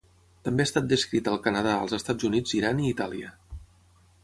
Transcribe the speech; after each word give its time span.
També 0.45 0.63
ha 0.65 0.69
estat 0.69 0.87
descrita 0.93 1.31
al 1.33 1.37
Canadà, 1.43 1.75
els 1.83 1.95
Estats 1.99 2.29
Units, 2.31 2.57
Iran 2.63 2.83
i 2.87 2.91
Itàlia. 2.95 3.33